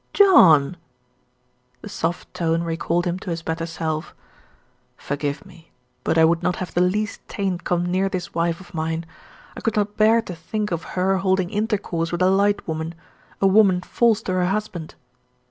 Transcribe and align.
"John!" 0.13 0.77
The 1.83 1.89
soft 1.89 2.33
tone 2.33 2.63
recalled 2.63 3.05
him 3.05 3.19
to 3.19 3.29
his 3.29 3.43
better 3.43 3.67
self. 3.67 4.15
"Forgive 4.97 5.45
me! 5.45 5.69
but 6.03 6.17
I 6.17 6.25
would 6.25 6.41
not 6.41 6.55
have 6.55 6.73
the 6.73 6.81
least 6.81 7.21
taint 7.27 7.63
come 7.63 7.85
near 7.85 8.09
this 8.09 8.33
wife 8.33 8.59
of 8.59 8.73
mine. 8.73 9.05
I 9.55 9.61
could 9.61 9.75
not 9.75 9.97
bear 9.97 10.19
to 10.23 10.33
think 10.33 10.71
of 10.71 10.83
her 10.97 11.17
holding 11.19 11.51
intercourse 11.51 12.11
with 12.11 12.23
a 12.23 12.31
light 12.31 12.67
woman 12.67 12.95
a 13.43 13.45
woman 13.45 13.79
false 13.83 14.23
to 14.23 14.31
her 14.33 14.47
husband." 14.47 14.95